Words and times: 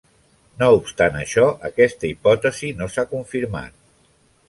No 0.61 0.69
obstant 0.77 1.19
això, 1.19 1.45
aquesta 1.71 2.11
hipòtesi 2.13 2.73
no 2.83 2.91
s'ha 2.95 3.09
confirmat. 3.17 3.81